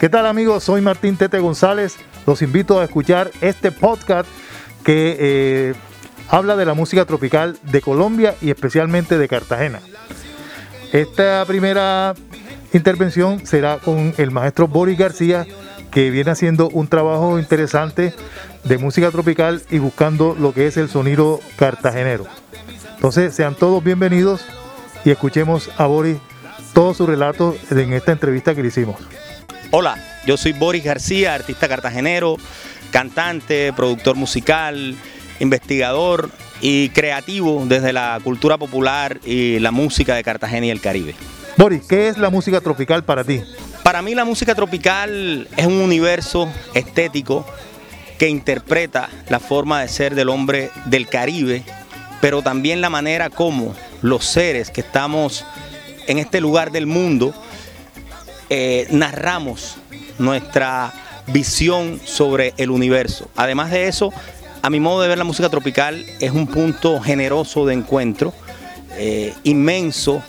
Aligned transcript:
¿Qué 0.00 0.08
tal 0.08 0.24
amigos? 0.24 0.64
Soy 0.64 0.80
Martín 0.80 1.18
Tete 1.18 1.40
González. 1.40 1.98
Los 2.26 2.40
invito 2.40 2.80
a 2.80 2.84
escuchar 2.84 3.30
este 3.42 3.70
podcast 3.70 4.26
que 4.82 5.14
eh, 5.20 5.74
habla 6.30 6.56
de 6.56 6.64
la 6.64 6.72
música 6.72 7.04
tropical 7.04 7.58
de 7.64 7.82
Colombia 7.82 8.34
y 8.40 8.48
especialmente 8.48 9.18
de 9.18 9.28
Cartagena. 9.28 9.78
Esta 10.94 11.44
primera 11.44 12.14
intervención 12.72 13.44
será 13.44 13.76
con 13.76 14.14
el 14.16 14.30
maestro 14.30 14.68
Boris 14.68 14.98
García, 14.98 15.46
que 15.90 16.08
viene 16.08 16.30
haciendo 16.30 16.70
un 16.70 16.88
trabajo 16.88 17.38
interesante 17.38 18.14
de 18.64 18.78
música 18.78 19.10
tropical 19.10 19.60
y 19.68 19.80
buscando 19.80 20.34
lo 20.34 20.54
que 20.54 20.66
es 20.66 20.78
el 20.78 20.88
sonido 20.88 21.40
cartagenero. 21.56 22.24
Entonces, 22.94 23.34
sean 23.34 23.54
todos 23.54 23.84
bienvenidos 23.84 24.46
y 25.04 25.10
escuchemos 25.10 25.68
a 25.76 25.84
Boris 25.84 26.16
todo 26.72 26.94
su 26.94 27.06
relato 27.06 27.54
en 27.70 27.92
esta 27.92 28.12
entrevista 28.12 28.54
que 28.54 28.62
le 28.62 28.68
hicimos. 28.68 28.96
Hola, 29.72 30.02
yo 30.26 30.36
soy 30.36 30.50
Boris 30.50 30.82
García, 30.82 31.32
artista 31.32 31.68
cartagenero, 31.68 32.36
cantante, 32.90 33.72
productor 33.72 34.16
musical, 34.16 34.96
investigador 35.38 36.28
y 36.60 36.88
creativo 36.88 37.64
desde 37.68 37.92
la 37.92 38.18
cultura 38.24 38.58
popular 38.58 39.20
y 39.24 39.60
la 39.60 39.70
música 39.70 40.16
de 40.16 40.24
Cartagena 40.24 40.66
y 40.66 40.70
el 40.70 40.80
Caribe. 40.80 41.14
Boris, 41.56 41.82
¿qué 41.88 42.08
es 42.08 42.18
la 42.18 42.30
música 42.30 42.60
tropical 42.60 43.04
para 43.04 43.22
ti? 43.22 43.42
Para 43.84 44.02
mí 44.02 44.12
la 44.16 44.24
música 44.24 44.56
tropical 44.56 45.46
es 45.56 45.66
un 45.66 45.80
universo 45.80 46.52
estético 46.74 47.46
que 48.18 48.28
interpreta 48.28 49.08
la 49.28 49.38
forma 49.38 49.82
de 49.82 49.86
ser 49.88 50.16
del 50.16 50.30
hombre 50.30 50.70
del 50.86 51.06
Caribe, 51.06 51.62
pero 52.20 52.42
también 52.42 52.80
la 52.80 52.90
manera 52.90 53.30
como 53.30 53.76
los 54.02 54.24
seres 54.24 54.72
que 54.72 54.80
estamos 54.80 55.44
en 56.08 56.18
este 56.18 56.40
lugar 56.40 56.72
del 56.72 56.88
mundo 56.88 57.32
eh, 58.52 58.88
narramos 58.90 59.76
nuestra 60.18 60.92
visión 61.28 62.00
sobre 62.04 62.52
el 62.56 62.70
universo. 62.70 63.30
Además 63.36 63.70
de 63.70 63.86
eso, 63.86 64.12
a 64.60 64.70
mi 64.70 64.80
modo 64.80 65.02
de 65.02 65.08
ver 65.08 65.18
la 65.18 65.24
música 65.24 65.48
tropical 65.48 66.04
es 66.18 66.32
un 66.32 66.48
punto 66.48 67.00
generoso 67.00 67.64
de 67.64 67.74
encuentro, 67.74 68.34
eh, 68.98 69.32
inmenso, 69.44 70.20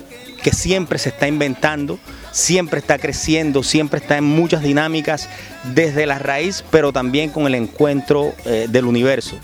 que 0.44 0.52
siempre 0.52 0.99
se 0.99 1.09
está 1.09 1.27
inventando, 1.27 1.97
siempre 2.31 2.80
está 2.80 2.99
creciendo, 2.99 3.64
siempre 3.64 3.99
está 3.99 4.17
en 4.17 4.23
muchas 4.23 4.61
dinámicas 4.61 5.27
desde 5.73 6.05
la 6.05 6.19
raíz, 6.19 6.64
pero 6.69 6.94
también 6.94 7.31
con 7.31 7.47
el 7.47 7.55
encuentro 7.55 8.36
eh, 8.45 8.67
del 8.69 8.86
universo. 8.86 9.36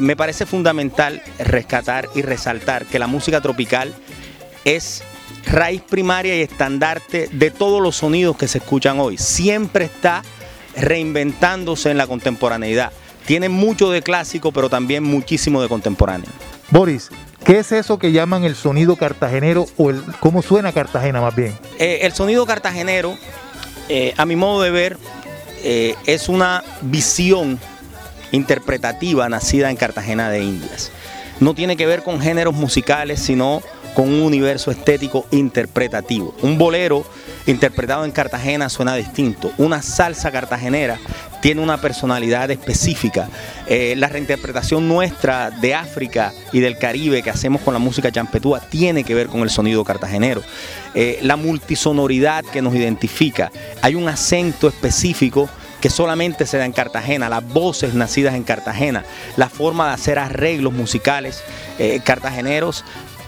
Me 0.00 0.16
parece 0.16 0.46
fundamental 0.46 1.22
rescatar 1.38 2.08
y 2.14 2.22
resaltar 2.22 2.86
que 2.86 2.98
la 2.98 3.06
música 3.06 3.42
tropical 3.42 3.92
es 4.64 5.02
raíz 5.46 5.82
primaria 5.82 6.36
y 6.36 6.42
estandarte 6.42 7.28
de 7.32 7.50
todos 7.50 7.80
los 7.80 7.96
sonidos 7.96 8.36
que 8.36 8.48
se 8.48 8.58
escuchan 8.58 8.98
hoy. 9.00 9.18
Siempre 9.18 9.86
está 9.86 10.22
reinventándose 10.76 11.90
en 11.90 11.98
la 11.98 12.06
contemporaneidad. 12.06 12.92
Tiene 13.26 13.48
mucho 13.48 13.90
de 13.90 14.02
clásico, 14.02 14.52
pero 14.52 14.68
también 14.68 15.02
muchísimo 15.02 15.62
de 15.62 15.68
contemporáneo. 15.68 16.28
Boris, 16.70 17.10
¿qué 17.44 17.58
es 17.58 17.72
eso 17.72 17.98
que 17.98 18.12
llaman 18.12 18.44
el 18.44 18.54
sonido 18.54 18.96
cartagenero 18.96 19.66
o 19.76 19.90
el 19.90 20.02
cómo 20.20 20.42
suena 20.42 20.72
Cartagena 20.72 21.20
más 21.20 21.34
bien? 21.34 21.56
Eh, 21.78 22.00
el 22.02 22.12
sonido 22.12 22.44
cartagenero, 22.46 23.16
eh, 23.88 24.14
a 24.16 24.26
mi 24.26 24.36
modo 24.36 24.62
de 24.62 24.70
ver, 24.70 24.98
eh, 25.62 25.94
es 26.06 26.28
una 26.28 26.62
visión 26.82 27.58
interpretativa 28.32 29.28
nacida 29.28 29.70
en 29.70 29.76
Cartagena 29.76 30.28
de 30.30 30.42
Indias. 30.42 30.90
No 31.40 31.54
tiene 31.54 31.76
que 31.76 31.86
ver 31.86 32.02
con 32.02 32.20
géneros 32.20 32.54
musicales, 32.54 33.20
sino 33.20 33.62
con 33.94 34.08
un 34.08 34.22
universo 34.22 34.70
estético 34.70 35.26
interpretativo. 35.30 36.34
Un 36.42 36.58
bolero 36.58 37.04
interpretado 37.46 38.04
en 38.04 38.10
Cartagena 38.10 38.68
suena 38.68 38.94
distinto. 38.94 39.52
Una 39.58 39.82
salsa 39.82 40.30
cartagenera 40.30 40.98
tiene 41.40 41.60
una 41.60 41.80
personalidad 41.80 42.50
específica. 42.50 43.28
Eh, 43.66 43.94
la 43.96 44.08
reinterpretación 44.08 44.88
nuestra 44.88 45.50
de 45.50 45.74
África 45.74 46.32
y 46.52 46.60
del 46.60 46.78
Caribe 46.78 47.22
que 47.22 47.30
hacemos 47.30 47.60
con 47.62 47.74
la 47.74 47.80
música 47.80 48.10
champetúa 48.10 48.60
tiene 48.60 49.04
que 49.04 49.14
ver 49.14 49.28
con 49.28 49.42
el 49.42 49.50
sonido 49.50 49.84
cartagenero. 49.84 50.42
Eh, 50.94 51.18
la 51.22 51.36
multisonoridad 51.36 52.44
que 52.44 52.62
nos 52.62 52.74
identifica. 52.74 53.52
Hay 53.82 53.94
un 53.94 54.08
acento 54.08 54.68
específico 54.68 55.48
que 55.84 55.90
solamente 55.90 56.46
se 56.46 56.56
da 56.56 56.64
en 56.64 56.72
Cartagena, 56.72 57.28
las 57.28 57.46
voces 57.46 57.92
nacidas 57.92 58.34
en 58.34 58.44
Cartagena, 58.44 59.04
la 59.36 59.50
forma 59.50 59.88
de 59.88 59.92
hacer 59.92 60.18
arreglos 60.18 60.72
musicales 60.72 61.42
eh, 61.78 62.00
cartageneros 62.02 62.86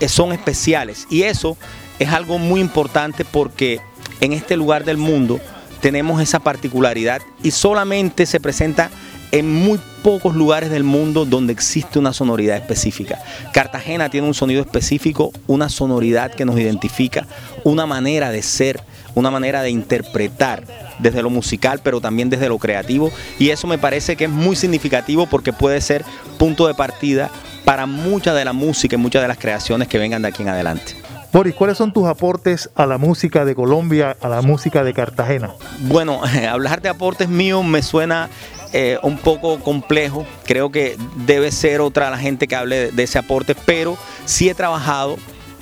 son 0.09 0.33
especiales. 0.33 1.07
Y 1.11 1.23
eso 1.23 1.57
es 1.99 2.11
algo 2.11 2.39
muy 2.39 2.61
importante 2.61 3.25
porque 3.25 3.81
en 4.21 4.33
este 4.33 4.57
lugar 4.57 4.85
del 4.85 4.97
mundo 4.97 5.41
tenemos 5.81 6.21
esa 6.21 6.41
particularidad 6.41 7.23
y 7.43 7.51
solamente 7.51 8.27
se 8.27 8.41
presenta 8.41 8.91
en 9.33 9.53
muy 9.53 9.81
pocos 10.03 10.35
lugares 10.35 10.71
del 10.71 10.85
mundo 10.85 11.25
donde 11.25 11.53
existe 11.53 11.99
una 11.99 12.13
sonoridad 12.13 12.57
específica. 12.57 13.23
Cartagena 13.53 14.09
tiene 14.09 14.27
un 14.27 14.35
sonido 14.35 14.61
específico, 14.61 15.33
una 15.47 15.69
sonoridad 15.69 16.33
que 16.33 16.45
nos 16.45 16.59
identifica, 16.59 17.27
una 17.65 17.87
manera 17.87 18.31
de 18.31 18.43
ser, 18.43 18.81
una 19.15 19.31
manera 19.31 19.63
de 19.63 19.71
interpretar 19.71 20.65
desde 21.01 21.23
lo 21.23 21.31
musical, 21.31 21.81
pero 21.83 22.01
también 22.01 22.31
desde 22.31 22.49
lo 22.49 22.59
creativo. 22.59 23.11
Y 23.39 23.51
eso 23.51 23.67
me 23.67 23.79
parece 23.79 24.17
que 24.17 24.25
es 24.25 24.31
muy 24.31 24.55
significativo 24.55 25.27
porque 25.27 25.53
puede 25.53 25.81
ser 25.81 26.05
punto 26.39 26.67
de 26.67 26.75
partida 26.75 27.31
para 27.67 27.87
mucha 27.87 28.33
de 28.33 28.45
la 28.45 28.53
música 28.53 28.95
y 28.95 28.99
muchas 28.99 29.23
de 29.23 29.29
las 29.29 29.39
creaciones 29.39 29.89
que 29.89 29.99
vengan 29.99 30.23
de 30.23 30.29
aquí 30.29 30.43
en 30.43 30.51
adelante. 30.51 30.95
Boris, 31.33 31.53
¿cuáles 31.53 31.77
son 31.77 31.93
tus 31.93 32.07
aportes 32.07 32.71
a 32.77 32.87
la 32.87 32.97
música 32.97 33.45
de 33.45 33.57
Colombia, 33.57 34.17
a 34.21 34.29
la 34.29 34.41
música 34.41 34.85
de 34.85 34.95
Cartagena? 34.95 35.51
Bueno, 35.81 36.21
hablar 36.49 36.81
de 36.81 36.89
aportes 36.89 37.29
míos 37.29 37.65
me 37.65 37.83
suena 37.83 38.31
eh, 38.73 38.99
un 39.03 39.19
poco 39.19 39.59
complejo. 39.59 40.25
Creo 40.45 40.71
que 40.71 40.97
debe 41.27 41.51
ser 41.51 41.81
otra 41.81 42.09
la 42.09 42.19
gente 42.19 42.47
que 42.47 42.55
hable 42.55 42.93
de 42.93 43.03
ese 43.03 43.19
aporte, 43.19 43.57
pero 43.67 43.99
sí 44.27 44.49
he 44.49 44.55
trabajado 44.55 45.17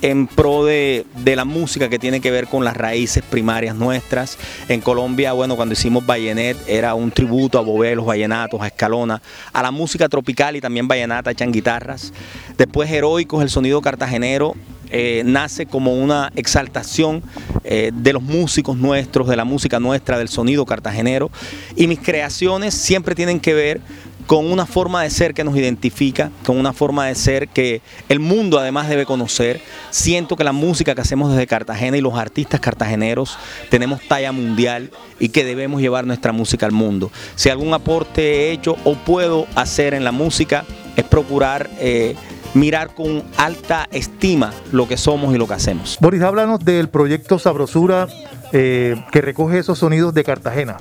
en 0.05 0.27
pro 0.27 0.63
de, 0.63 1.03
la 1.25 1.45
música 1.45 1.89
que 1.89 1.97
tiene 1.97 2.21
que 2.21 2.29
ver 2.29 2.45
con 2.45 2.63
las 2.63 2.77
raíces 2.77 3.23
primarias 3.23 3.75
nuestras. 3.75 4.37
En 4.69 4.79
Colombia, 4.79 5.33
bueno, 5.33 5.55
cuando 5.55 5.73
hicimos 5.73 6.05
Vallenet 6.05 6.57
era 6.67 6.93
un 6.93 7.09
tributo 7.09 7.57
a 7.57 7.61
Bobé, 7.61 7.95
los 7.95 8.05
vallenatos, 8.05 8.61
a 8.61 8.67
Escalona, 8.67 9.19
a 9.51 9.63
la 9.63 9.71
música 9.71 10.07
tropical 10.07 10.55
y 10.55 10.61
también 10.61 10.87
vallenata 10.87 11.31
echan 11.31 11.51
guitarras. 11.51 12.13
Después 12.55 12.91
Heroicos, 12.91 13.41
el 13.41 13.49
sonido 13.49 13.81
cartagenero, 13.81 14.53
eh, 14.91 15.23
nace 15.25 15.65
como 15.65 15.95
una 15.95 16.31
exaltación 16.35 17.23
eh, 17.63 17.91
de 17.91 18.13
los 18.13 18.21
músicos 18.21 18.77
nuestros, 18.77 19.27
de 19.27 19.35
la 19.35 19.43
música 19.43 19.79
nuestra, 19.79 20.19
del 20.19 20.29
sonido 20.29 20.67
cartagenero. 20.67 21.31
Y 21.75 21.87
mis 21.87 21.99
creaciones 21.99 22.75
siempre 22.75 23.15
tienen 23.15 23.39
que 23.39 23.55
ver 23.55 23.81
con 24.27 24.51
una 24.51 24.65
forma 24.65 25.03
de 25.03 25.09
ser 25.09 25.33
que 25.33 25.43
nos 25.43 25.55
identifica, 25.55 26.31
con 26.45 26.57
una 26.57 26.73
forma 26.73 27.05
de 27.05 27.15
ser 27.15 27.47
que 27.47 27.81
el 28.09 28.19
mundo 28.19 28.59
además 28.59 28.89
debe 28.89 29.05
conocer. 29.05 29.61
Siento 29.91 30.35
que 30.35 30.43
la 30.43 30.51
música 30.51 30.95
que 30.95 31.01
hacemos 31.01 31.31
desde 31.31 31.47
Cartagena 31.47 31.97
y 31.97 32.01
los 32.01 32.15
artistas 32.15 32.59
cartageneros 32.59 33.37
tenemos 33.69 34.01
talla 34.07 34.31
mundial 34.31 34.91
y 35.19 35.29
que 35.29 35.43
debemos 35.43 35.81
llevar 35.81 36.05
nuestra 36.05 36.31
música 36.31 36.65
al 36.65 36.71
mundo. 36.71 37.11
Si 37.35 37.49
algún 37.49 37.73
aporte 37.73 38.21
he 38.21 38.51
hecho 38.51 38.75
o 38.83 38.95
puedo 38.95 39.47
hacer 39.55 39.93
en 39.93 40.03
la 40.03 40.11
música 40.11 40.65
es 40.95 41.03
procurar... 41.03 41.69
Eh, 41.79 42.15
mirar 42.55 42.95
con 42.95 43.21
alta 43.37 43.87
estima 43.91 44.53
lo 44.71 44.87
que 44.87 44.95
somos 44.95 45.35
y 45.35 45.37
lo 45.37 45.45
que 45.45 45.55
hacemos. 45.55 45.97
Boris, 45.99 46.21
háblanos 46.21 46.63
del 46.63 46.87
proyecto 46.87 47.37
Sabrosura 47.37 48.07
eh, 48.53 48.95
que 49.11 49.21
recoge 49.21 49.59
esos 49.59 49.79
sonidos 49.79 50.13
de 50.13 50.23
Cartagena. 50.23 50.77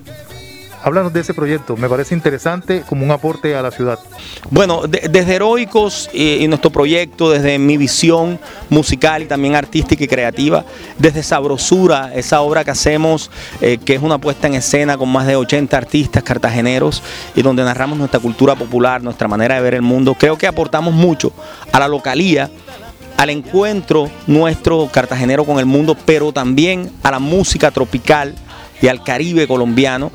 Háblanos 0.84 1.14
de 1.14 1.20
ese 1.20 1.32
proyecto, 1.32 1.78
me 1.78 1.88
parece 1.88 2.14
interesante 2.14 2.82
como 2.86 3.06
un 3.06 3.10
aporte 3.10 3.56
a 3.56 3.62
la 3.62 3.70
ciudad. 3.70 3.98
Bueno, 4.50 4.82
desde 4.86 5.34
Heroicos 5.34 6.10
y, 6.12 6.46
nuestro 6.46 6.68
proyecto, 6.68 7.30
desde 7.30 7.58
mi 7.58 7.78
visión 7.78 8.38
musical 8.68 9.22
y 9.22 9.24
también 9.24 9.54
artística 9.54 10.04
y 10.04 10.06
creativa, 10.06 10.66
desde 10.98 11.22
Sabrosura, 11.22 12.12
esa 12.14 12.42
obra 12.42 12.64
que 12.64 12.70
hacemos, 12.70 13.30
eh, 13.62 13.78
que 13.82 13.94
es 13.94 14.02
una 14.02 14.18
puesta 14.18 14.46
en 14.46 14.56
escena 14.56 14.98
con 14.98 15.08
más 15.08 15.26
de 15.26 15.36
80 15.36 15.74
artistas 15.74 16.22
cartageneros 16.22 17.02
y 17.34 17.40
donde 17.40 17.64
narramos 17.64 17.96
nuestra 17.96 18.20
cultura 18.20 18.54
popular, 18.54 19.02
nuestra 19.02 19.26
manera 19.26 19.54
de 19.54 19.62
ver 19.62 19.74
el 19.76 19.82
mundo, 19.82 20.14
creo 20.14 20.36
que 20.36 20.46
aportamos 20.46 20.92
mucho 20.92 21.32
a 21.72 21.80
la 21.80 21.88
localía 21.88 22.50
al 23.16 23.30
encuentro 23.30 24.10
nuestro 24.26 24.90
cartagenero 24.92 25.46
con 25.46 25.58
el 25.58 25.64
mundo, 25.64 25.96
pero 26.04 26.30
también 26.30 26.90
a 27.02 27.10
la 27.10 27.20
música 27.20 27.70
tropical 27.70 28.34
y 28.82 28.88
al 28.88 29.02
Caribe 29.02 29.46
colombiano 29.46 30.12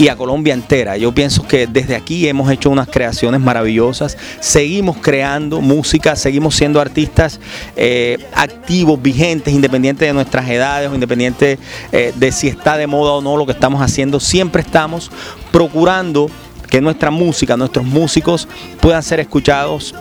y 0.00 0.08
a 0.08 0.16
Colombia 0.16 0.54
entera. 0.54 0.96
Yo 0.96 1.12
pienso 1.12 1.46
que 1.46 1.66
desde 1.66 1.94
aquí 1.94 2.26
hemos 2.26 2.50
hecho 2.50 2.70
unas 2.70 2.88
creaciones 2.88 3.38
maravillosas, 3.38 4.16
seguimos 4.40 4.96
creando 4.96 5.60
música, 5.60 6.16
seguimos 6.16 6.54
siendo 6.54 6.80
artistas 6.80 7.38
eh, 7.76 8.16
activos, 8.32 9.02
vigentes, 9.02 9.52
independientes 9.52 10.08
de 10.08 10.14
nuestras 10.14 10.48
edades 10.48 10.90
o 10.90 10.94
independientes 10.94 11.58
eh, 11.92 12.14
de 12.16 12.32
si 12.32 12.48
está 12.48 12.78
de 12.78 12.86
moda 12.86 13.12
o 13.12 13.20
no 13.20 13.36
lo 13.36 13.44
que 13.44 13.52
estamos 13.52 13.82
haciendo, 13.82 14.20
siempre 14.20 14.62
estamos 14.62 15.12
procurando 15.52 16.30
que 16.70 16.80
nuestra 16.80 17.10
música, 17.10 17.58
nuestros 17.58 17.84
músicos 17.84 18.48
puedan 18.80 19.02
ser 19.02 19.20
escuchados 19.20 19.94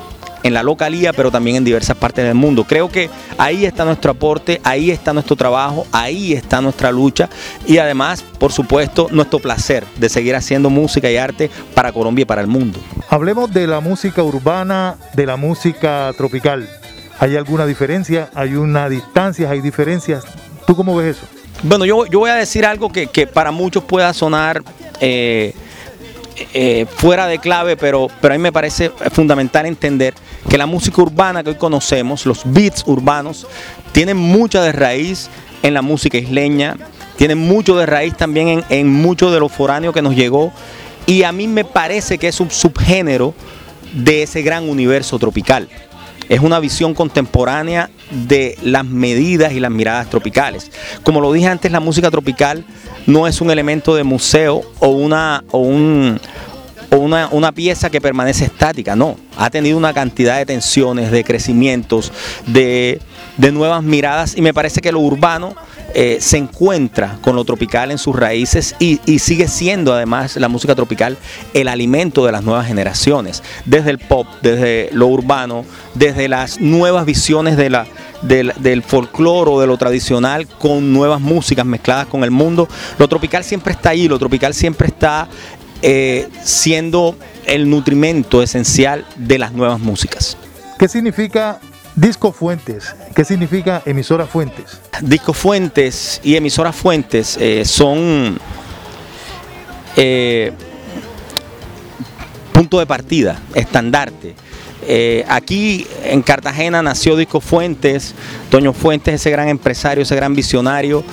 en 0.44 0.53
la 0.53 0.63
localía, 0.63 1.13
pero 1.13 1.31
también 1.31 1.57
en 1.57 1.63
diversas 1.63 1.97
partes 1.97 2.25
del 2.25 2.36
mundo. 2.36 2.65
Creo 2.65 2.89
que 2.89 3.09
ahí 3.38 3.65
está 3.65 3.86
nuestro 3.86 4.12
aporte, 4.12 4.62
ahí 4.63 4.91
está 4.91 5.13
nuestro 5.13 5.36
trabajo, 5.36 5.86
ahí 5.91 6.33
está 6.33 6.62
nuestra 6.62 6.91
lucha 6.91 7.30
y 7.65 7.77
además, 7.77 8.24
por 8.38 8.51
supuesto, 8.51 9.07
nuestro 9.12 9.39
placer 9.39 9.86
de 9.97 10.09
seguir 10.09 10.36
haciendo 10.36 10.69
música 10.69 11.09
y 11.09 11.18
arte 11.18 11.50
para 11.74 11.91
Colombia 11.91 12.24
y 12.24 12.25
para 12.25 12.41
el 12.41 12.47
mundo. 12.47 12.80
Hablemos 13.09 13.51
de 13.51 13.68
la 13.68 13.80
música 13.80 14.24
urbana, 14.24 14.95
de 15.13 15.25
la 15.25 15.36
música 15.36 16.12
tropical. 16.18 16.69
¿Hay 17.19 17.36
alguna 17.36 17.65
diferencia? 17.65 18.30
¿Hay 18.33 18.56
una 18.56 18.88
distancia? 18.88 19.50
¿Hay 19.50 19.62
diferencias? 19.62 20.24
¿Tú 20.65 20.75
cómo 20.75 20.95
ves 20.95 21.18
eso? 21.18 21.27
Bueno, 21.63 21.83
yo, 21.83 22.06
yo 22.06 22.19
voy 22.19 22.30
a 22.30 22.36
decir 22.36 22.65
algo 22.65 22.89
que, 22.89 23.27
para 23.27 23.51
muchos 23.51 23.83
pueda 23.83 24.13
sonar 24.13 24.63
eh, 25.01 25.53
eh, 26.53 26.86
fuera 26.95 27.27
de 27.27 27.39
clave, 27.39 27.75
pero, 27.75 28.07
pero 28.21 28.33
a 28.33 28.38
mí 28.38 28.41
me 28.41 28.53
parece 28.53 28.89
fundamental 29.12 29.65
entender 29.65 30.13
que 30.50 30.57
la 30.57 30.66
música 30.66 31.01
urbana 31.01 31.44
que 31.44 31.51
hoy 31.51 31.56
conocemos, 31.56 32.25
los 32.25 32.42
beats 32.44 32.84
urbanos, 32.88 33.46
tienen 33.92 34.18
mucha 34.18 34.63
de 34.63 34.72
raíz 34.72 35.30
en 35.62 35.75
la 35.75 35.81
música 35.81 36.18
isleña, 36.18 36.75
tienen 37.18 37.38
mucho 37.38 37.78
de 37.78 37.86
raíz 37.86 38.18
también 38.18 38.48
en, 38.48 38.66
en 38.69 38.92
mucho 38.92 39.30
de 39.31 39.40
lo 39.40 39.48
foráneo 39.48 39.94
que 39.94 40.01
nos 40.01 40.16
llegó, 40.16 40.51
y 41.06 41.24
a 41.24 41.31
mí 41.31 41.48
me 41.48 41.66
parece 41.66 42.18
que 42.18 42.28
es 42.28 42.40
un 42.40 42.50
subgénero 42.50 43.34
de 43.94 44.24
ese 44.24 44.42
gran 44.42 44.68
universo 44.68 45.19
tropical 45.19 45.69
es 46.30 46.40
una 46.42 46.60
visión 46.60 46.94
contemporánea 46.94 47.90
de 48.12 48.57
las 48.62 48.86
medidas 48.86 49.51
y 49.51 49.60
las 49.60 49.72
miradas 49.72 50.10
tropicales. 50.10 50.72
Como 51.04 51.22
lo 51.22 51.34
dije 51.34 51.48
antes, 51.48 51.72
la 51.72 51.80
música 51.80 52.12
tropical 52.12 52.63
no 53.07 53.28
es 53.28 53.42
un 53.42 53.50
elemento 53.50 53.96
de 53.96 54.04
museo 54.04 54.62
o 54.80 54.90
una, 54.90 55.44
o 55.50 55.57
un, 55.57 56.22
una, 56.91 57.51
pieza 57.51 57.89
que 57.89 58.01
permanece 58.01 58.45
estática, 58.45 58.95
no. 58.95 59.18
Ha 59.38 59.50
tenido 59.50 59.77
una 59.77 59.94
cantidad 59.94 60.38
de 60.38 60.45
tensiones, 60.45 61.12
de 61.12 61.24
crecimientos, 61.24 62.12
de, 62.47 63.01
de 63.38 63.51
nuevas 63.51 63.83
miradas 63.83 64.36
y 64.36 64.41
me 64.41 64.53
parece 64.53 64.81
que 64.81 64.91
lo 64.91 65.00
urbano 65.00 65.56
eh, 65.95 66.19
se 66.21 66.38
encuentra 66.38 67.18
con 67.21 67.36
lo 67.36 67.44
tropical 67.44 67.89
en 67.89 67.97
sus 67.97 68.15
raíces 68.15 68.75
y, 68.80 69.00
sigue 69.19 69.47
siendo 69.47 69.94
además 69.94 70.36
la 70.36 70.47
música 70.47 70.75
tropical 70.75 71.18
el 71.53 71.68
alimento 71.68 72.25
de 72.25 72.31
las 72.31 72.44
nuevas 72.44 72.68
generaciones, 72.68 73.44
desde 73.65 73.89
el 73.89 73.97
pop, 73.97 74.27
desde 74.41 74.89
lo 74.94 75.07
urbano, 75.07 75.65
desde 75.95 76.27
las 76.27 76.62
nuevas 76.62 77.06
visiones 77.06 77.57
de 77.57 77.71
la, 77.71 77.88
del, 78.21 78.83
folclore 78.83 79.50
o 79.50 79.59
de 79.59 79.68
lo 79.68 79.77
tradicional 79.77 80.47
con 80.47 80.94
nuevas 80.94 81.21
músicas 81.21 81.65
mezcladas 81.65 82.06
con 82.07 82.24
el 82.24 82.31
mundo. 82.31 82.68
Lo 83.00 83.07
tropical 83.07 83.44
siempre 83.44 83.74
está 83.74 83.89
ahí, 83.89 84.07
lo 84.07 84.19
tropical 84.19 84.53
siempre 84.53 84.88
está 84.88 85.27
eh, 85.81 86.27
siendo 86.43 87.15
el 87.45 87.69
nutrimento 87.69 88.41
esencial 88.41 89.05
de 89.15 89.39
las 89.39 89.53
nuevas 89.53 89.79
músicas. 89.79 90.37
¿Qué 90.77 90.87
significa 90.87 91.59
Disco 91.95 92.31
Fuentes, 92.31 92.95
¿qué 93.13 93.25
significa 93.25 93.81
emisora 93.85 94.25
Fuentes? 94.25 94.79
Disco 95.01 95.33
Fuentes 95.33 96.21
y 96.23 96.35
emisora 96.35 96.71
Fuentes 96.71 97.37
eh, 97.41 97.65
son 97.65 98.39
eh, 99.97 100.53
punto 102.53 102.79
de 102.79 102.85
partida, 102.85 103.39
estandarte. 103.53 104.35
Eh, 104.87 105.25
aquí 105.27 105.85
en 106.03 106.21
Cartagena 106.21 106.81
nació 106.81 107.17
Disco 107.17 107.41
Fuentes, 107.41 108.15
Toño 108.49 108.71
Fuentes, 108.71 109.15
ese 109.15 109.29
gran 109.29 109.49
empresario, 109.49 110.03
ese 110.03 110.15
gran 110.15 110.35
visionario, 110.35 111.03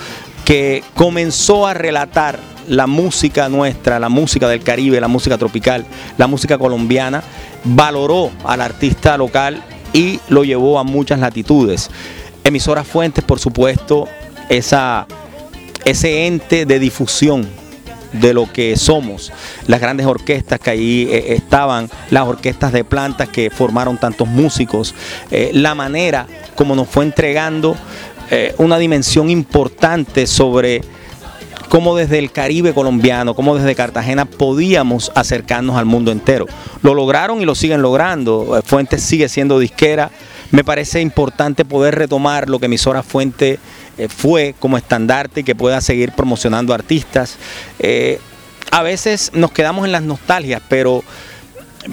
que 0.44 0.84
comenzó 0.94 1.66
a 1.66 1.74
relatar 1.74 2.38
la 2.68 2.86
música 2.86 3.48
nuestra, 3.48 3.98
la 3.98 4.08
música 4.08 4.48
del 4.48 4.62
Caribe, 4.62 5.00
la 5.00 5.08
música 5.08 5.38
tropical, 5.38 5.84
la 6.18 6.26
música 6.26 6.58
colombiana, 6.58 7.22
valoró 7.64 8.30
al 8.44 8.60
artista 8.60 9.16
local 9.16 9.62
y 9.92 10.20
lo 10.28 10.44
llevó 10.44 10.78
a 10.78 10.84
muchas 10.84 11.18
latitudes. 11.20 11.90
Emisoras 12.44 12.86
Fuentes, 12.86 13.24
por 13.24 13.38
supuesto, 13.38 14.08
esa, 14.48 15.06
ese 15.84 16.26
ente 16.26 16.66
de 16.66 16.78
difusión 16.78 17.48
de 18.12 18.32
lo 18.32 18.50
que 18.52 18.76
somos, 18.76 19.32
las 19.66 19.80
grandes 19.80 20.06
orquestas 20.06 20.60
que 20.60 20.70
ahí 20.70 21.08
eh, 21.10 21.34
estaban, 21.34 21.90
las 22.10 22.26
orquestas 22.26 22.72
de 22.72 22.84
plantas 22.84 23.28
que 23.28 23.50
formaron 23.50 23.98
tantos 23.98 24.28
músicos, 24.28 24.94
eh, 25.30 25.50
la 25.52 25.74
manera 25.74 26.26
como 26.54 26.74
nos 26.74 26.88
fue 26.88 27.04
entregando 27.04 27.76
eh, 28.30 28.54
una 28.58 28.78
dimensión 28.78 29.30
importante 29.30 30.26
sobre 30.26 30.82
cómo 31.68 31.96
desde 31.96 32.18
el 32.18 32.30
Caribe 32.30 32.72
colombiano, 32.72 33.34
cómo 33.34 33.56
desde 33.56 33.74
Cartagena 33.74 34.24
podíamos 34.24 35.12
acercarnos 35.14 35.76
al 35.76 35.86
mundo 35.86 36.12
entero. 36.12 36.46
Lo 36.82 36.94
lograron 36.94 37.40
y 37.40 37.44
lo 37.44 37.54
siguen 37.54 37.82
logrando. 37.82 38.58
Eh, 38.58 38.62
Fuentes 38.64 39.02
sigue 39.02 39.28
siendo 39.28 39.58
disquera. 39.58 40.10
Me 40.50 40.64
parece 40.64 41.00
importante 41.00 41.64
poder 41.64 41.94
retomar 41.96 42.48
lo 42.48 42.58
que 42.58 42.66
emisora 42.66 43.02
Fuente 43.02 43.58
eh, 43.98 44.08
fue 44.08 44.54
como 44.58 44.76
estandarte 44.76 45.40
y 45.40 45.44
que 45.44 45.54
pueda 45.54 45.80
seguir 45.80 46.12
promocionando 46.12 46.72
artistas. 46.72 47.36
Eh, 47.78 48.20
a 48.70 48.82
veces 48.82 49.32
nos 49.34 49.52
quedamos 49.52 49.84
en 49.86 49.92
las 49.92 50.02
nostalgias, 50.02 50.62
pero 50.68 51.02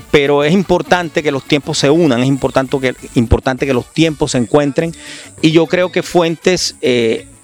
pero 0.09 0.43
es 0.43 0.51
importante 0.53 1.21
que 1.21 1.31
los 1.31 1.43
tiempos 1.43 1.77
se 1.77 1.87
unan, 1.87 2.19
es 2.21 2.27
importante 2.27 2.79
que, 2.79 2.95
importante 3.13 3.67
que 3.67 3.75
los 3.75 3.85
tiempos 3.93 4.31
se 4.31 4.39
encuentren 4.39 4.91
y 5.39 5.51
yo 5.51 5.67
creo 5.67 5.91
que 5.91 6.01
Fuentes 6.01 6.75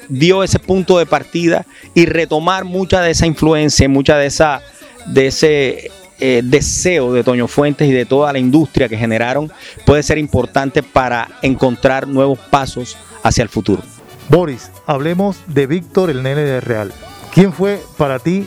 dio 0.10 0.44
ese 0.44 0.60
punto 0.60 0.98
de 0.98 1.06
partida 1.06 1.66
y 1.94 2.06
retomar 2.06 2.66
mucha 2.66 3.02
de 3.02 3.12
esa 3.12 3.26
influencia, 3.26 3.88
mucha 3.88 4.18
de 4.18 4.26
esa 4.26 4.62
de 5.06 5.28
ese 5.28 5.92
eh, 6.20 6.42
deseo 6.44 7.14
de 7.14 7.24
Toño 7.24 7.48
Fuentes 7.48 7.88
y 7.88 7.94
de 7.94 8.06
toda 8.06 8.34
la 8.34 8.40
industria 8.40 8.90
que 8.90 8.98
generaron 8.98 9.52
puede 9.86 10.04
ser 10.04 10.18
importante 10.18 10.84
para 10.84 11.30
encontrar 11.42 12.08
nuevos 12.08 12.38
pasos 12.38 12.98
hacia 13.24 13.44
el 13.44 13.50
futuro. 13.50 13.82
Boris, 14.28 14.70
hablemos 14.86 15.38
de 15.48 15.66
Víctor, 15.66 16.10
el 16.10 16.22
nene 16.22 16.42
de 16.42 16.62
Real. 16.62 16.92
¿Quién 17.34 17.54
fue 17.54 17.82
para 17.98 18.20
ti 18.20 18.46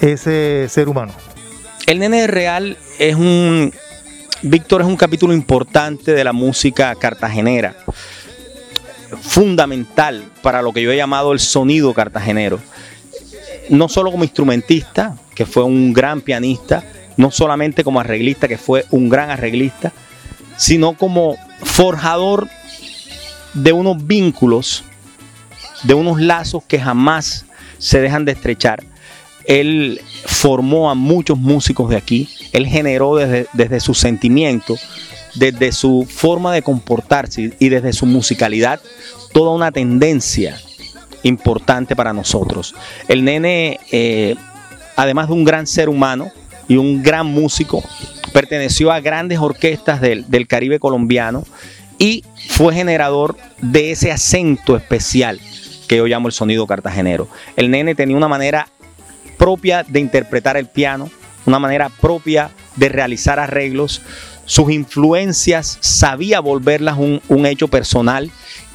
ese 0.00 0.66
ser 0.68 0.88
humano? 0.88 1.12
El 1.86 1.98
nene 2.00 2.22
de 2.22 2.26
Real 2.26 2.76
es 2.98 3.16
un... 3.16 3.72
Víctor 4.42 4.82
es 4.82 4.86
un 4.86 4.96
capítulo 4.96 5.32
importante 5.32 6.12
de 6.12 6.22
la 6.22 6.34
música 6.34 6.94
cartagenera 6.94 7.74
fundamental 9.20 10.24
para 10.42 10.62
lo 10.62 10.72
que 10.72 10.82
yo 10.82 10.90
he 10.90 10.96
llamado 10.96 11.32
el 11.32 11.40
sonido 11.40 11.94
cartagenero. 11.94 12.60
No 13.68 13.88
solo 13.88 14.10
como 14.10 14.24
instrumentista, 14.24 15.16
que 15.34 15.46
fue 15.46 15.64
un 15.64 15.92
gran 15.92 16.20
pianista, 16.20 16.84
no 17.16 17.30
solamente 17.30 17.84
como 17.84 18.00
arreglista, 18.00 18.48
que 18.48 18.58
fue 18.58 18.84
un 18.90 19.08
gran 19.08 19.30
arreglista, 19.30 19.92
sino 20.56 20.94
como 20.94 21.36
forjador 21.62 22.48
de 23.54 23.72
unos 23.72 24.06
vínculos, 24.06 24.84
de 25.82 25.94
unos 25.94 26.20
lazos 26.20 26.62
que 26.64 26.78
jamás 26.78 27.44
se 27.78 28.00
dejan 28.00 28.24
de 28.24 28.32
estrechar. 28.32 28.84
Él 29.44 30.00
formó 30.24 30.90
a 30.90 30.94
muchos 30.94 31.38
músicos 31.38 31.88
de 31.90 31.96
aquí, 31.96 32.28
él 32.52 32.66
generó 32.66 33.16
desde, 33.16 33.46
desde 33.52 33.80
su 33.80 33.94
sentimiento 33.94 34.76
desde 35.36 35.72
su 35.72 36.06
forma 36.08 36.52
de 36.52 36.62
comportarse 36.62 37.54
y 37.58 37.68
desde 37.68 37.92
su 37.92 38.06
musicalidad, 38.06 38.80
toda 39.32 39.52
una 39.52 39.72
tendencia 39.72 40.58
importante 41.22 41.96
para 41.96 42.12
nosotros. 42.12 42.74
El 43.08 43.24
nene, 43.24 43.80
eh, 43.92 44.36
además 44.96 45.28
de 45.28 45.34
un 45.34 45.44
gran 45.44 45.66
ser 45.66 45.88
humano 45.88 46.30
y 46.68 46.76
un 46.76 47.02
gran 47.02 47.26
músico, 47.26 47.82
perteneció 48.32 48.92
a 48.92 49.00
grandes 49.00 49.38
orquestas 49.38 50.00
del, 50.00 50.28
del 50.28 50.46
Caribe 50.46 50.78
colombiano 50.78 51.44
y 51.98 52.24
fue 52.48 52.74
generador 52.74 53.36
de 53.60 53.92
ese 53.92 54.12
acento 54.12 54.76
especial 54.76 55.40
que 55.86 55.96
yo 55.96 56.06
llamo 56.06 56.28
el 56.28 56.34
sonido 56.34 56.66
cartagenero. 56.66 57.28
El 57.56 57.70
nene 57.70 57.94
tenía 57.94 58.16
una 58.16 58.28
manera 58.28 58.68
propia 59.38 59.82
de 59.84 60.00
interpretar 60.00 60.56
el 60.56 60.66
piano, 60.66 61.10
una 61.46 61.58
manera 61.58 61.88
propia 61.88 62.50
de 62.76 62.88
realizar 62.88 63.38
arreglos, 63.38 64.02
sus 64.46 64.70
influencias, 64.70 65.78
sabía 65.80 66.40
volverlas 66.40 66.96
un, 66.98 67.46
hecho 67.46 67.68
personal 67.68 68.30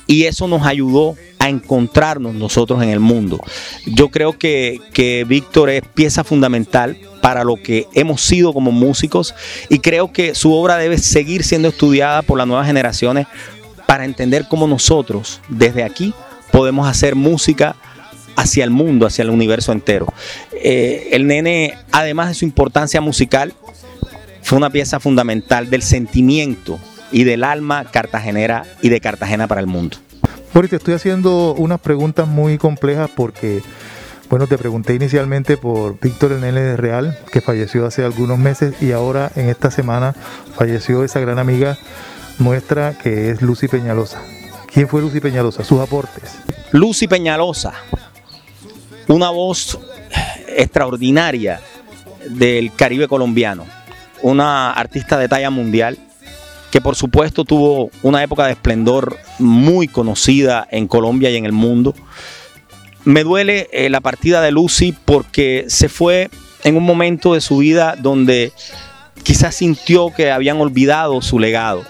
y 0.06 0.26
eso 0.26 0.48
nos 0.48 0.66
ayudó 0.66 1.16
a 1.40 1.50
encontrarnos 1.50 2.36
nosotros 2.36 2.84
en 2.84 2.90
el 2.90 3.00
mundo. 3.00 3.40
Yo 3.88 4.10
creo 4.10 4.38
que, 4.38 4.80
que 4.94 5.26
Víctor 5.28 5.70
es 5.70 5.82
pieza 5.82 6.24
fundamental 6.24 6.98
para 7.22 7.44
lo 7.44 7.56
que 7.56 7.88
hemos 7.94 8.22
sido 8.22 8.54
como 8.54 8.72
músicos 8.72 9.34
y 9.70 9.80
creo 9.80 10.12
que 10.12 10.36
su 10.36 10.54
obra 10.54 10.78
debe 10.78 10.98
seguir 10.98 11.44
siendo 11.44 11.70
estudiada 11.70 12.22
por 12.22 12.38
las 12.38 12.48
nuevas 12.48 12.68
generaciones 12.68 13.28
para 13.88 14.06
entender 14.06 14.46
cómo 14.48 14.68
nosotros 14.68 15.42
desde 15.50 15.84
aquí 15.84 16.14
podemos 16.52 16.88
hacer 16.88 17.16
música 17.16 17.76
hacia 18.36 18.64
el 18.64 18.70
mundo, 18.70 19.06
hacia 19.06 19.24
el 19.24 19.30
universo 19.30 19.72
entero. 19.72 20.08
Eh, 20.54 21.10
el 21.12 21.28
nene, 21.28 21.78
además 21.92 22.30
de 22.30 22.36
su 22.36 22.46
importancia 22.46 23.02
musical, 23.02 23.54
fue 24.44 24.58
una 24.58 24.70
pieza 24.70 25.00
fundamental 25.00 25.70
del 25.70 25.82
sentimiento 25.82 26.80
y 27.12 27.24
del 27.24 27.44
alma 27.44 27.86
cartagenera 27.86 28.64
y 28.82 28.90
de 28.90 29.02
Cartagena 29.02 29.48
para 29.48 29.62
el 29.62 29.68
mundo. 29.68 29.98
Boris, 30.54 30.70
te 30.70 30.76
estoy 30.78 30.94
haciendo 30.94 31.54
unas 31.54 31.80
preguntas 31.80 32.28
muy 32.28 32.58
complejas 32.58 33.10
porque 33.16 33.62
Bueno, 34.32 34.48
te 34.48 34.58
pregunté 34.58 34.96
inicialmente 34.96 35.58
por 35.58 36.00
Víctor 36.00 36.40
de 36.40 36.78
Real, 36.78 37.20
que 37.34 37.42
falleció 37.42 37.86
hace 37.86 38.06
algunos 38.06 38.40
meses 38.40 38.82
y 38.82 38.94
ahora 38.94 39.30
en 39.36 39.50
esta 39.50 39.72
semana 39.72 40.16
falleció 40.56 41.04
esa 41.04 41.20
gran 41.20 41.38
amiga 41.38 41.78
nuestra 42.40 42.98
que 42.98 43.30
es 43.30 43.42
Lucy 43.42 43.68
Peñalosa. 43.68 44.22
¿Quién 44.74 44.88
fue 44.88 45.02
Lucy 45.02 45.20
Peñalosa? 45.20 45.66
Sus 45.66 45.82
aportes. 45.82 46.38
Lucy 46.72 47.10
Peñalosa, 47.10 47.74
una 49.10 49.32
voz 49.32 49.78
extraordinaria 50.48 51.60
del 52.30 52.74
Caribe 52.74 53.10
colombiano, 53.10 53.66
una 54.22 54.72
artista 54.72 55.18
de 55.18 55.28
talla 55.28 55.50
mundial 55.50 55.98
que 56.72 56.82
por 56.82 56.96
supuesto 56.96 57.44
tuvo 57.44 57.92
una 58.02 58.24
época 58.24 58.46
de 58.46 58.54
esplendor 58.54 59.18
muy 59.40 59.88
conocida 59.88 60.68
en 60.72 60.88
Colombia 60.88 61.30
y 61.30 61.36
en 61.36 61.46
el 61.46 61.52
mundo. 61.52 61.94
Me 63.04 63.24
duele 63.24 63.68
eh, 63.74 63.90
la 63.90 64.00
partida 64.00 64.42
de 64.42 64.52
Lucy 64.52 64.96
porque 65.06 65.66
se 65.68 65.90
fue 65.90 66.30
en 66.64 66.78
un 66.78 66.84
momento 66.84 67.34
de 67.34 67.42
su 67.42 67.58
vida 67.58 67.96
donde 68.00 68.54
quizás 69.24 69.56
sintió 69.56 70.14
que 70.16 70.32
habían 70.32 70.62
olvidado 70.62 71.22
su 71.22 71.40
legado. 71.40 71.82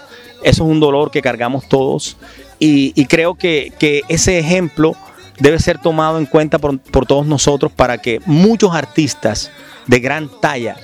Eso 0.42 0.64
es 0.64 0.70
un 0.70 0.80
dolor 0.80 1.10
que 1.10 1.22
cargamos 1.22 1.68
todos 1.68 2.16
y, 2.58 3.06
creo 3.06 3.34
que, 3.34 4.02
ese 4.08 4.38
ejemplo 4.38 4.94
debe 5.40 5.58
ser 5.58 5.78
tomado 5.78 6.18
en 6.18 6.26
cuenta 6.26 6.58
por, 6.58 6.78
todos 7.06 7.26
nosotros 7.26 7.72
para 7.72 7.98
que 7.98 8.20
muchos 8.26 8.74
artistas 8.74 9.50
de 9.86 9.98
gran 9.98 10.30
talla, 10.40 10.76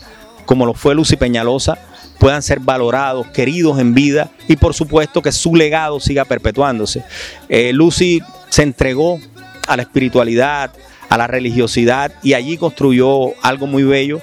como 0.49 0.65
lo 0.65 0.73
fue 0.73 0.95
Lucy 0.95 1.17
Peñalosa, 1.17 1.77
puedan 2.19 2.41
ser 2.41 2.59
valorados, 2.61 3.27
queridos 3.27 3.79
en 3.81 3.93
vida 3.93 4.31
y 4.49 4.57
por 4.57 4.73
supuesto 4.73 5.21
que 5.21 5.31
su 5.31 5.55
legado 5.55 6.01
siga 6.01 6.25
perpetuándose. 6.25 7.05
Eh, 7.51 7.71
Lucy 7.75 8.23
se 8.49 8.63
entregó 8.63 9.21
a 9.67 9.77
la 9.77 9.83
espiritualidad, 9.83 10.73
a 11.11 11.19
la 11.19 11.27
religiosidad 11.27 12.13
y 12.23 12.33
allí 12.33 12.57
construyó 12.57 13.35
algo 13.43 13.67
muy 13.67 13.83
bello 13.83 14.23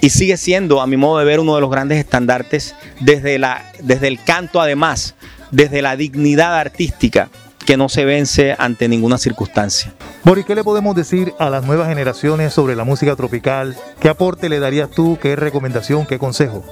y 0.00 0.08
sigue 0.08 0.38
siendo, 0.38 0.80
a 0.80 0.86
mi 0.86 0.96
modo 0.96 1.18
de 1.18 1.26
ver, 1.26 1.38
uno 1.38 1.54
de 1.54 1.60
los 1.60 1.70
grandes 1.70 1.98
estandartes 1.98 2.74
desde, 3.00 3.38
la, 3.38 3.70
desde 3.82 4.08
el 4.08 4.24
canto 4.24 4.62
además 4.62 5.16
desde 5.50 5.82
la 5.82 5.96
dignidad 5.96 6.58
artística 6.58 7.28
que 7.68 7.76
no 7.76 7.90
se 7.90 8.06
vence 8.06 8.56
ante 8.58 8.88
ninguna 8.88 9.18
circunstancia. 9.18 9.92
Mori, 10.24 10.42
¿qué 10.42 10.54
le 10.54 10.64
podemos 10.64 10.96
decir 10.96 11.34
a 11.38 11.50
las 11.50 11.66
nuevas 11.66 11.86
generaciones 11.86 12.54
sobre 12.54 12.74
la 12.74 12.84
música 12.84 13.14
tropical? 13.14 13.76
¿Qué 14.00 14.08
aporte 14.08 14.48
le 14.48 14.58
darías 14.58 14.90
tú? 14.90 15.18
¿Qué 15.20 15.36
recomendación? 15.36 16.06
¿Qué 16.06 16.18
consejo? 16.18 16.64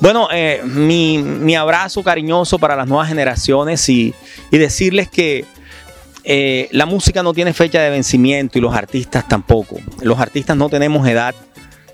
Bueno, 0.00 0.26
eh, 0.32 0.60
mi, 0.64 1.54
abrazo 1.54 2.02
cariñoso 2.02 2.58
para 2.58 2.74
las 2.74 2.88
nuevas 2.88 3.06
generaciones 3.06 3.88
y, 3.88 4.16
decirles 4.50 5.08
que 5.08 5.44
eh, 6.24 6.68
la 6.72 6.86
música 6.86 7.22
no 7.22 7.32
tiene 7.34 7.52
fecha 7.52 7.80
de 7.80 7.90
vencimiento 7.90 8.58
y 8.58 8.62
los 8.62 8.74
artistas 8.74 9.28
tampoco. 9.28 9.76
Los 10.00 10.18
artistas 10.18 10.56
no 10.56 10.68
tenemos 10.68 11.06
edad, 11.06 11.36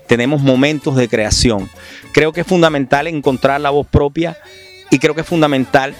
tenemos 0.07 0.41
momentos 0.41 0.95
de 0.95 1.07
creación. 1.07 1.69
Creo 2.13 2.33
que 2.33 2.41
es 2.41 2.47
fundamental 2.47 3.05
encontrar 3.05 3.61
la 3.61 3.69
voz 3.69 3.85
propia 3.85 4.39
y 4.89 4.97
creo 4.97 5.13
que 5.13 5.21
es 5.21 5.27
fundamental 5.27 5.93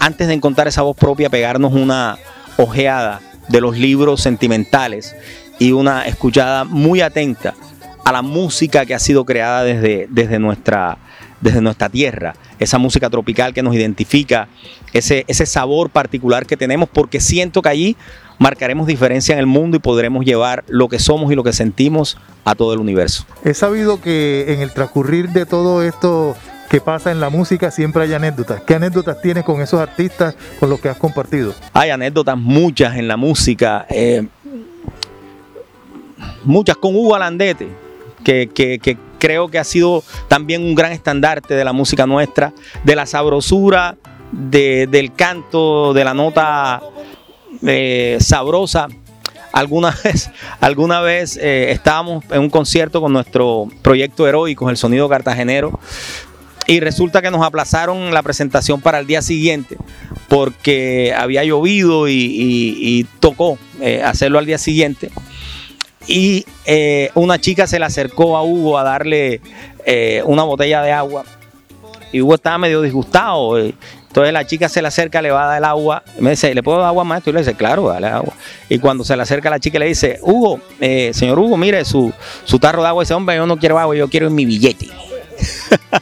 antes 0.00 0.26
de 0.26 0.34
encontrar 0.34 0.66
esa 0.66 0.82
voz 0.82 0.96
propia, 0.96 1.30
pegarnos 1.30 1.72
una 1.72 2.18
ojeada 2.56 3.20
de 3.48 3.60
los 3.60 3.76
libros 3.78 4.20
sentimentales 4.20 5.14
y 5.58 5.72
una 5.72 6.06
escuchada 6.06 6.64
muy 6.64 7.02
atenta 7.02 7.54
a 8.04 8.12
la 8.12 8.22
música 8.22 8.86
que 8.86 8.94
ha 8.94 8.98
sido 8.98 9.24
creada 9.24 9.62
desde, 9.62 10.08
desde, 10.10 10.38
nuestra, 10.38 10.98
desde 11.40 11.60
nuestra 11.60 11.88
tierra, 11.90 12.34
esa 12.58 12.78
música 12.78 13.10
tropical 13.10 13.52
que 13.52 13.62
nos 13.62 13.74
identifica, 13.74 14.48
ese, 14.92 15.24
ese 15.28 15.46
sabor 15.46 15.90
particular 15.90 16.46
que 16.46 16.56
tenemos, 16.56 16.88
porque 16.88 17.20
siento 17.20 17.60
que 17.60 17.68
allí 17.68 17.96
marcaremos 18.38 18.86
diferencia 18.86 19.34
en 19.34 19.38
el 19.38 19.46
mundo 19.46 19.76
y 19.76 19.80
podremos 19.80 20.24
llevar 20.24 20.64
lo 20.68 20.88
que 20.88 20.98
somos 20.98 21.30
y 21.30 21.34
lo 21.34 21.44
que 21.44 21.52
sentimos 21.52 22.16
a 22.44 22.54
todo 22.54 22.72
el 22.72 22.80
universo. 22.80 23.26
He 23.44 23.52
sabido 23.52 24.00
que 24.00 24.46
en 24.48 24.60
el 24.60 24.72
transcurrir 24.72 25.28
de 25.28 25.44
todo 25.44 25.82
esto 25.82 26.34
que 26.70 26.80
pasa 26.80 27.10
en 27.10 27.18
la 27.18 27.30
música 27.30 27.72
siempre 27.72 28.04
hay 28.04 28.14
anécdotas. 28.14 28.62
¿Qué 28.62 28.76
anécdotas 28.76 29.20
tienes 29.20 29.42
con 29.42 29.60
esos 29.60 29.80
artistas 29.80 30.36
con 30.60 30.70
los 30.70 30.80
que 30.80 30.88
has 30.88 30.96
compartido? 30.96 31.52
Hay 31.72 31.90
anécdotas 31.90 32.38
muchas 32.38 32.96
en 32.96 33.08
la 33.08 33.16
música. 33.16 33.86
Eh, 33.90 34.24
muchas 36.44 36.76
con 36.76 36.94
Hugo 36.94 37.16
Alandete, 37.16 37.68
que, 38.22 38.98
creo 39.18 39.48
que 39.48 39.58
ha 39.58 39.64
sido 39.64 40.04
también 40.28 40.62
un 40.62 40.76
gran 40.76 40.92
estandarte 40.92 41.54
de 41.54 41.64
la 41.64 41.72
música 41.72 42.06
nuestra, 42.06 42.52
de 42.84 42.94
la 42.94 43.04
sabrosura, 43.04 43.96
del 44.30 45.12
canto, 45.12 45.92
de 45.92 46.04
la 46.04 46.14
nota 46.14 46.80
eh, 47.66 48.16
sabrosa. 48.20 48.86
Alguna 49.52 49.92
vez, 50.04 50.30
alguna 50.60 51.00
vez 51.00 51.36
eh, 51.36 51.72
estábamos 51.72 52.24
en 52.30 52.42
un 52.42 52.50
concierto 52.50 53.00
con 53.00 53.12
nuestro 53.12 53.66
proyecto 53.82 54.28
heroico, 54.28 54.70
el 54.70 54.76
sonido 54.76 55.08
cartagenero, 55.08 55.80
y 56.70 56.78
resulta 56.78 57.20
que 57.20 57.32
nos 57.32 57.44
aplazaron 57.44 58.14
la 58.14 58.22
presentación 58.22 58.80
para 58.80 59.00
el 59.00 59.06
día 59.08 59.22
siguiente 59.22 59.76
porque 60.28 61.12
había 61.12 61.42
llovido 61.42 62.08
y, 62.08 63.04
tocó 63.18 63.58
eh, 63.80 64.02
hacerlo 64.04 64.38
al 64.38 64.46
día 64.46 64.56
siguiente. 64.56 65.10
Y 66.06 66.46
eh, 66.66 67.10
una 67.16 67.40
chica 67.40 67.66
se 67.66 67.80
le 67.80 67.86
acercó 67.86 68.36
a 68.36 68.44
Hugo 68.44 68.78
a 68.78 68.84
darle 68.84 69.40
eh, 69.84 70.22
una 70.24 70.44
botella 70.44 70.80
de 70.82 70.92
agua. 70.92 71.24
Y 72.12 72.20
Hugo 72.20 72.36
estaba 72.36 72.56
medio 72.58 72.82
disgustado. 72.82 73.58
Entonces 73.58 74.32
la 74.32 74.46
chica 74.46 74.68
se 74.68 74.80
le 74.80 74.86
acerca, 74.86 75.20
le 75.20 75.32
va 75.32 75.42
a 75.42 75.46
dar 75.48 75.58
el 75.58 75.64
agua. 75.64 76.04
Me 76.20 76.30
dice, 76.30 76.54
¿le 76.54 76.62
puedo 76.62 76.78
dar 76.78 76.86
agua 76.86 77.02
maestro? 77.02 77.30
Y 77.30 77.34
le 77.34 77.40
dice, 77.40 77.54
claro, 77.54 77.88
dale 77.88 78.06
agua. 78.06 78.32
Y 78.68 78.78
cuando 78.78 79.02
se 79.02 79.16
le 79.16 79.24
acerca 79.24 79.50
la 79.50 79.58
chica 79.58 79.80
le 79.80 79.86
dice, 79.86 80.20
Hugo, 80.22 80.60
señor 80.78 81.36
Hugo, 81.36 81.56
mire 81.56 81.84
su, 81.84 82.12
su 82.44 82.60
tarro 82.60 82.82
de 82.82 82.88
agua. 82.88 83.02
Dice, 83.02 83.14
hombre, 83.14 83.34
yo 83.34 83.46
no 83.46 83.56
quiero 83.56 83.76
agua, 83.76 83.96
yo 83.96 84.08
quiero 84.08 84.30
mi 84.30 84.44
billete. 84.44 84.86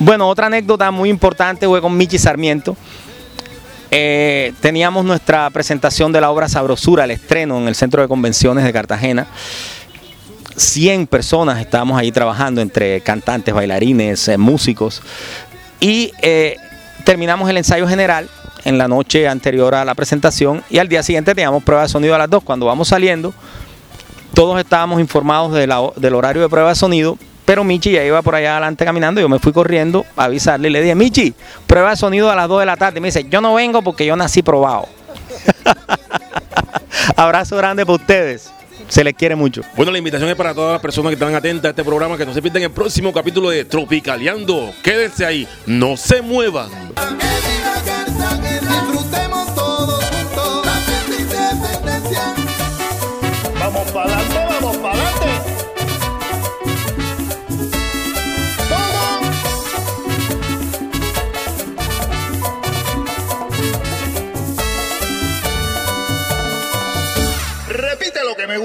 bueno, 0.00 0.26
otra 0.28 0.46
anécdota 0.46 0.90
muy 0.90 1.10
importante 1.10 1.66
fue 1.66 1.82
con 1.82 1.94
Michi 1.94 2.18
Sarmiento. 2.18 2.74
Eh, 3.90 4.54
teníamos 4.60 5.04
nuestra 5.04 5.50
presentación 5.50 6.10
de 6.10 6.22
la 6.22 6.30
obra 6.30 6.48
Sabrosura, 6.48 7.04
el 7.04 7.10
estreno 7.10 7.58
en 7.58 7.68
el 7.68 7.74
Centro 7.74 8.00
de 8.00 8.08
Convenciones 8.08 8.64
de 8.64 8.72
Cartagena. 8.72 9.26
100 10.56 11.06
personas 11.06 11.60
estábamos 11.60 11.98
ahí 11.98 12.10
trabajando 12.12 12.62
entre 12.62 13.02
cantantes, 13.02 13.52
bailarines, 13.52 14.26
eh, 14.28 14.38
músicos. 14.38 15.02
Y 15.80 16.12
eh, 16.22 16.56
terminamos 17.04 17.50
el 17.50 17.58
ensayo 17.58 17.86
general 17.86 18.26
en 18.64 18.78
la 18.78 18.88
noche 18.88 19.28
anterior 19.28 19.74
a 19.74 19.84
la 19.84 19.94
presentación 19.94 20.62
y 20.70 20.78
al 20.78 20.88
día 20.88 21.02
siguiente 21.02 21.34
teníamos 21.34 21.62
prueba 21.62 21.82
de 21.82 21.88
sonido 21.90 22.14
a 22.14 22.18
las 22.18 22.30
2. 22.30 22.42
Cuando 22.42 22.64
vamos 22.64 22.88
saliendo, 22.88 23.34
todos 24.32 24.58
estábamos 24.58 24.98
informados 24.98 25.52
del 25.52 26.14
horario 26.14 26.40
de 26.40 26.48
prueba 26.48 26.70
de 26.70 26.74
sonido 26.74 27.18
pero 27.50 27.64
Michi 27.64 27.90
ya 27.90 28.04
iba 28.04 28.22
por 28.22 28.36
allá 28.36 28.52
adelante 28.52 28.84
caminando. 28.84 29.20
Yo 29.20 29.28
me 29.28 29.40
fui 29.40 29.52
corriendo 29.52 30.06
a 30.16 30.26
avisarle 30.26 30.68
y 30.68 30.70
le 30.70 30.82
dije, 30.82 30.94
Michi, 30.94 31.34
prueba 31.66 31.90
de 31.90 31.96
sonido 31.96 32.30
a 32.30 32.36
las 32.36 32.46
2 32.46 32.60
de 32.60 32.66
la 32.66 32.76
tarde. 32.76 32.98
Y 32.98 33.00
me 33.00 33.08
dice, 33.08 33.26
yo 33.28 33.40
no 33.40 33.54
vengo 33.54 33.82
porque 33.82 34.06
yo 34.06 34.14
nací 34.14 34.40
probado. 34.40 34.86
Abrazo 37.16 37.56
grande 37.56 37.84
para 37.84 37.96
ustedes. 37.96 38.52
Se 38.86 39.02
les 39.02 39.14
quiere 39.14 39.34
mucho. 39.34 39.62
Bueno, 39.74 39.90
la 39.90 39.98
invitación 39.98 40.30
es 40.30 40.36
para 40.36 40.54
todas 40.54 40.74
las 40.74 40.80
personas 40.80 41.10
que 41.10 41.14
están 41.14 41.34
atentas 41.34 41.64
a 41.64 41.70
este 41.70 41.82
programa, 41.82 42.16
que 42.16 42.24
no 42.24 42.32
se 42.32 42.40
pierdan 42.40 42.62
el 42.62 42.70
próximo 42.70 43.12
capítulo 43.12 43.50
de 43.50 43.64
Tropicaleando. 43.64 44.72
Quédense 44.84 45.26
ahí, 45.26 45.48
no 45.66 45.96
se 45.96 46.22
muevan. 46.22 46.70